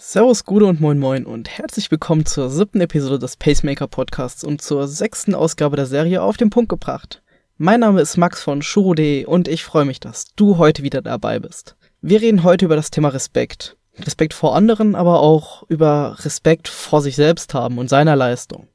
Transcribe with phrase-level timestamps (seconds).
[0.00, 4.62] Servus, Gude und Moin Moin und herzlich willkommen zur siebten Episode des Pacemaker Podcasts und
[4.62, 7.20] zur sechsten Ausgabe der Serie auf den Punkt gebracht.
[7.56, 11.40] Mein Name ist Max von Shuro.de und ich freue mich, dass du heute wieder dabei
[11.40, 11.74] bist.
[12.00, 13.76] Wir reden heute über das Thema Respekt.
[13.98, 18.68] Respekt vor anderen, aber auch über Respekt vor sich selbst haben und seiner Leistung.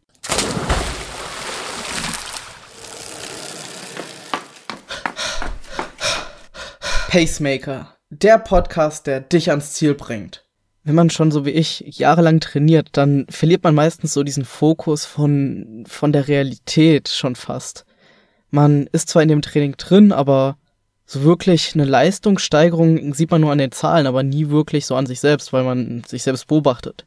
[7.08, 10.43] Pacemaker, der Podcast, der dich ans Ziel bringt.
[10.84, 15.05] Wenn man schon so wie ich jahrelang trainiert, dann verliert man meistens so diesen Fokus
[15.05, 17.85] von, von der Realität schon fast.
[18.49, 20.58] Man ist zwar in dem Training drin, aber
[21.05, 25.05] so wirklich eine Leistungssteigerung sieht man nur an den Zahlen, aber nie wirklich so an
[25.05, 27.05] sich selbst, weil man sich selbst beobachtet.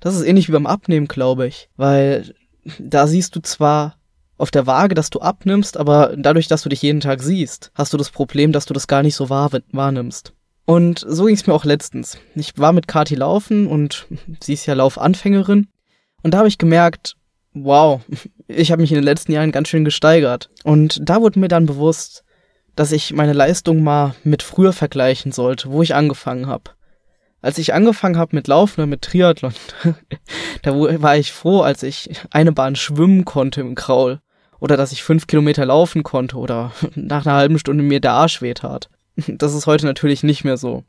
[0.00, 2.34] Das ist ähnlich wie beim Abnehmen, glaube ich, weil
[2.78, 3.96] da siehst du zwar
[4.38, 7.92] auf der Waage, dass du abnimmst, aber dadurch, dass du dich jeden Tag siehst, hast
[7.92, 10.32] du das Problem, dass du das gar nicht so wahr wahrnimmst.
[10.64, 12.18] Und so ging es mir auch letztens.
[12.34, 14.06] Ich war mit Kati laufen und
[14.40, 15.68] sie ist ja Laufanfängerin.
[16.22, 17.16] Und da habe ich gemerkt,
[17.52, 18.00] wow,
[18.46, 20.50] ich habe mich in den letzten Jahren ganz schön gesteigert.
[20.64, 22.24] Und da wurde mir dann bewusst,
[22.76, 26.70] dass ich meine Leistung mal mit früher vergleichen sollte, wo ich angefangen habe.
[27.40, 29.52] Als ich angefangen habe mit Laufen oder mit Triathlon,
[30.62, 34.20] da war ich froh, als ich eine Bahn schwimmen konnte im Kraul
[34.60, 38.40] oder dass ich fünf Kilometer laufen konnte oder nach einer halben Stunde mir der Arsch
[38.42, 38.88] wehtat.
[39.28, 40.84] Das ist heute natürlich nicht mehr so.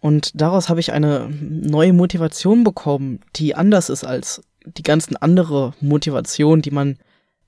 [0.00, 5.74] Und daraus habe ich eine neue Motivation bekommen, die anders ist als die ganzen andere
[5.80, 6.98] Motivation, die man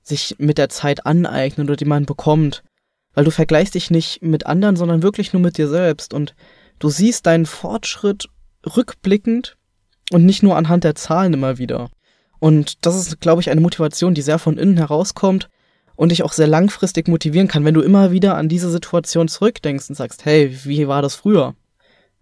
[0.01, 2.63] sich mit der Zeit aneignet oder die man bekommt.
[3.13, 6.35] Weil du vergleichst dich nicht mit anderen, sondern wirklich nur mit dir selbst und
[6.79, 8.29] du siehst deinen Fortschritt
[8.65, 9.57] rückblickend
[10.11, 11.89] und nicht nur anhand der Zahlen immer wieder.
[12.39, 15.49] Und das ist, glaube ich, eine Motivation, die sehr von innen herauskommt
[15.95, 19.89] und dich auch sehr langfristig motivieren kann, wenn du immer wieder an diese Situation zurückdenkst
[19.89, 21.55] und sagst, hey, wie war das früher?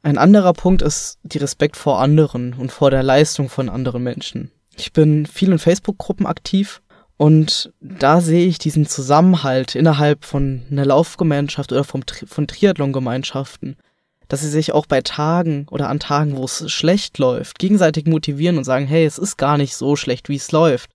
[0.02, 4.52] Ein anderer Punkt ist die Respekt vor anderen und vor der Leistung von anderen Menschen.
[4.76, 6.82] Ich bin viel in Facebook-Gruppen aktiv
[7.16, 13.78] und da sehe ich diesen Zusammenhalt innerhalb von einer Laufgemeinschaft oder vom, von Triathlon-Gemeinschaften
[14.34, 18.58] dass sie sich auch bei Tagen oder an Tagen, wo es schlecht läuft, gegenseitig motivieren
[18.58, 20.90] und sagen, hey, es ist gar nicht so schlecht, wie es läuft.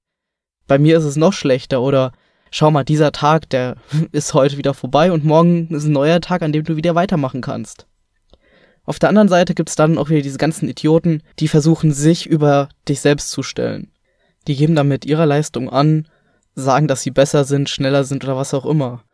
[0.66, 2.10] Bei mir ist es noch schlechter oder
[2.50, 3.76] schau mal, dieser Tag, der
[4.12, 7.40] ist heute wieder vorbei und morgen ist ein neuer Tag, an dem du wieder weitermachen
[7.40, 7.86] kannst.
[8.84, 12.70] Auf der anderen Seite gibt's dann auch wieder diese ganzen Idioten, die versuchen, sich über
[12.88, 13.92] dich selbst zu stellen.
[14.46, 16.08] Die geben damit ihrer Leistung an,
[16.54, 19.04] sagen, dass sie besser sind, schneller sind oder was auch immer.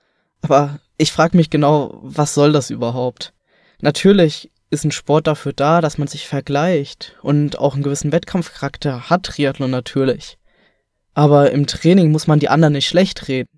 [0.42, 3.32] Aber ich frage mich genau, was soll das überhaupt?
[3.80, 9.10] Natürlich ist ein Sport dafür da, dass man sich vergleicht und auch einen gewissen Wettkampfcharakter
[9.10, 10.38] hat Triathlon natürlich.
[11.14, 13.48] Aber im Training muss man die anderen nicht schlecht reden,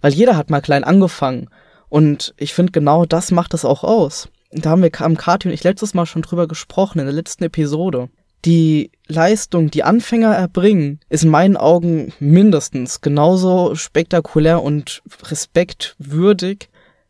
[0.00, 1.48] weil jeder hat mal klein angefangen
[1.88, 4.28] und ich finde genau das macht es auch aus.
[4.50, 7.44] Da haben wir am Kati und ich letztes Mal schon drüber gesprochen in der letzten
[7.44, 8.08] Episode.
[8.44, 16.68] Die Leistung, die Anfänger erbringen, ist in meinen Augen mindestens genauso spektakulär und respektwürdig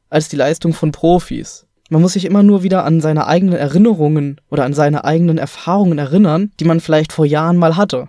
[0.09, 1.67] als die Leistung von Profis.
[1.91, 5.99] Man muss sich immer nur wieder an seine eigenen Erinnerungen oder an seine eigenen Erfahrungen
[5.99, 8.09] erinnern, die man vielleicht vor Jahren mal hatte.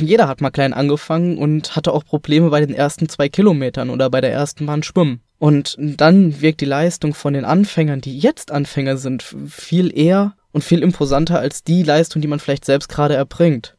[0.00, 4.10] Jeder hat mal klein angefangen und hatte auch Probleme bei den ersten zwei Kilometern oder
[4.10, 5.20] bei der ersten Bahn schwimmen.
[5.38, 10.64] Und dann wirkt die Leistung von den Anfängern, die jetzt Anfänger sind, viel eher und
[10.64, 13.76] viel imposanter als die Leistung, die man vielleicht selbst gerade erbringt.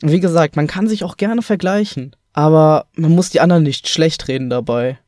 [0.00, 4.26] wie gesagt, man kann sich auch gerne vergleichen, aber man muss die anderen nicht schlecht
[4.26, 4.98] reden dabei.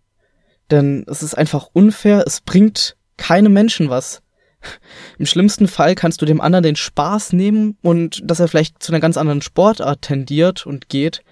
[0.70, 4.22] Denn es ist einfach unfair, es bringt keine Menschen was.
[5.19, 8.92] Im schlimmsten Fall kannst du dem anderen den Spaß nehmen und dass er vielleicht zu
[8.92, 11.22] einer ganz anderen Sportart tendiert und geht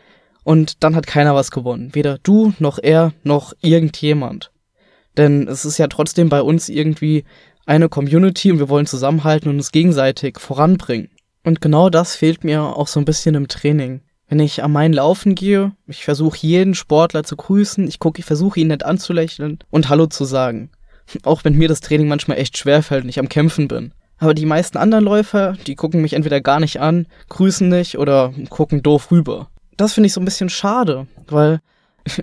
[0.45, 1.95] und dann hat keiner was gewonnen.
[1.95, 4.51] Weder du noch er noch irgendjemand.
[5.17, 7.25] Denn es ist ja trotzdem bei uns irgendwie
[7.67, 11.11] eine Community und wir wollen zusammenhalten und uns gegenseitig voranbringen.
[11.45, 14.03] Und genau das fehlt mir auch so ein bisschen im Training.
[14.29, 18.25] Wenn ich am Main laufen gehe, ich versuche jeden Sportler zu grüßen, ich gucke, ich
[18.25, 20.71] versuche ihn nett anzulächeln und Hallo zu sagen.
[21.25, 23.93] Auch wenn mir das Training manchmal echt schwer fällt und ich am Kämpfen bin.
[24.19, 28.33] Aber die meisten anderen Läufer, die gucken mich entweder gar nicht an, grüßen nicht oder
[28.51, 29.49] gucken doof rüber.
[29.77, 31.61] Das finde ich so ein bisschen schade, weil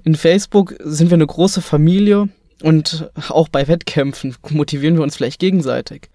[0.03, 2.29] in Facebook sind wir eine große Familie
[2.63, 6.09] und auch bei Wettkämpfen motivieren wir uns vielleicht gegenseitig.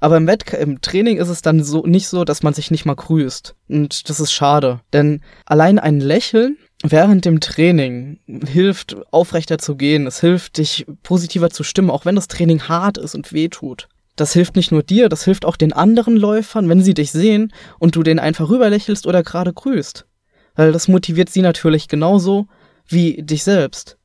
[0.00, 2.86] Aber im, Wett im Training ist es dann so nicht so, dass man sich nicht
[2.86, 3.54] mal grüßt.
[3.68, 4.80] Und das ist schade.
[4.92, 10.06] Denn allein ein Lächeln während dem Training hilft, aufrechter zu gehen.
[10.06, 13.88] Es hilft, dich positiver zu stimmen, auch wenn das Training hart ist und weh tut.
[14.16, 17.52] Das hilft nicht nur dir, das hilft auch den anderen Läufern, wenn sie dich sehen
[17.78, 20.06] und du denen einfach rüberlächelst oder gerade grüßt.
[20.54, 22.46] Weil das motiviert sie natürlich genauso
[22.86, 23.96] wie dich selbst.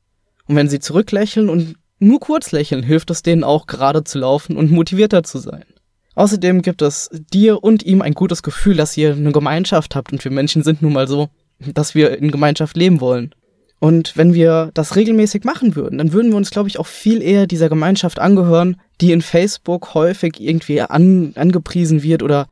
[0.47, 4.57] Und wenn sie zurücklächeln und nur kurz lächeln, hilft es denen auch gerade zu laufen
[4.57, 5.65] und motivierter zu sein.
[6.13, 10.23] Außerdem gibt es dir und ihm ein gutes Gefühl, dass ihr eine Gemeinschaft habt und
[10.23, 11.29] wir Menschen sind nun mal so,
[11.59, 13.33] dass wir in Gemeinschaft leben wollen.
[13.79, 17.21] Und wenn wir das regelmäßig machen würden, dann würden wir uns, glaube ich, auch viel
[17.21, 22.47] eher dieser Gemeinschaft angehören, die in Facebook häufig irgendwie an, angepriesen wird oder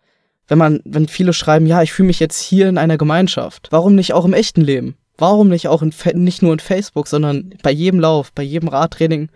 [0.48, 3.70] wenn man, wenn viele schreiben, ja, ich fühle mich jetzt hier in einer Gemeinschaft.
[3.72, 4.96] Warum nicht auch im echten Leben?
[5.18, 9.30] Warum nicht auch in, nicht nur in Facebook, sondern bei jedem Lauf, bei jedem Radtraining,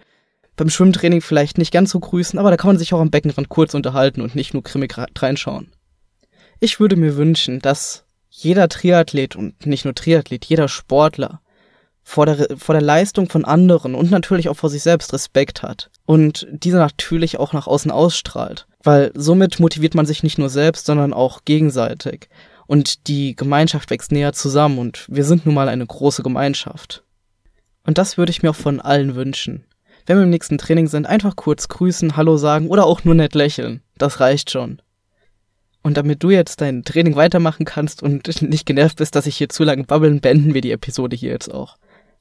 [0.58, 3.48] beim Schwimmtraining vielleicht nicht ganz so grüßen, aber da kann man sich auch am Beckenrand
[3.48, 5.72] kurz unterhalten und nicht nur grimmig reinschauen.
[6.60, 8.07] Ich würde mir wünschen, dass
[8.40, 11.42] jeder Triathlet und nicht nur Triathlet, jeder Sportler
[12.04, 15.90] vor der, vor der Leistung von anderen und natürlich auch vor sich selbst Respekt hat
[16.06, 20.86] und diese natürlich auch nach außen ausstrahlt, weil somit motiviert man sich nicht nur selbst,
[20.86, 22.30] sondern auch gegenseitig
[22.68, 27.04] und die Gemeinschaft wächst näher zusammen und wir sind nun mal eine große Gemeinschaft.
[27.84, 29.66] Und das würde ich mir auch von allen wünschen.
[30.06, 33.34] Wenn wir im nächsten Training sind, einfach kurz grüßen, Hallo sagen oder auch nur nett
[33.34, 33.82] lächeln.
[33.98, 34.82] Das reicht schon.
[35.88, 39.48] Und damit du jetzt dein Training weitermachen kannst und nicht genervt bist, dass ich hier
[39.48, 41.78] zu lange babbeln, beenden wir die Episode hier jetzt auch.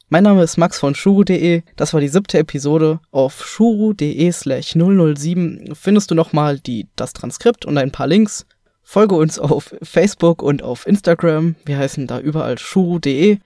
[0.08, 1.62] Mein Name ist Max von shuru.de.
[1.74, 3.00] Das war die siebte Episode.
[3.10, 8.46] Auf shuru.de slash 007 findest du nochmal die, das Transkript und ein paar Links.
[8.84, 11.56] Folge uns auf Facebook und auf Instagram.
[11.64, 13.38] Wir heißen da überall shuru.de.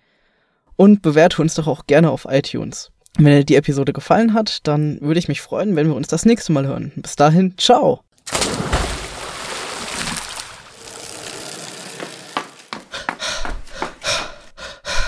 [0.77, 2.91] Und bewerte uns doch auch gerne auf iTunes.
[3.17, 6.27] Wenn dir die Episode gefallen hat, dann würde ich mich freuen, wenn wir uns das
[6.27, 6.93] nächste Mal hören.
[6.97, 8.03] Bis dahin, ciao!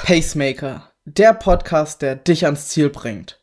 [0.05, 3.41] Pacemaker der Podcast, der dich ans Ziel bringt.